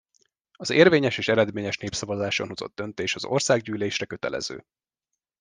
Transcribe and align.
Az 0.53 0.69
érvényes 0.69 1.17
és 1.17 1.27
eredményes 1.27 1.77
népszavazáson 1.77 2.47
hozott 2.47 2.75
döntés 2.75 3.15
az 3.15 3.25
Országgyűlésre 3.25 4.05
kötelező. 4.05 4.63